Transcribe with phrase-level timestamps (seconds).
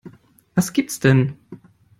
[0.55, 1.37] Was gibt's denn?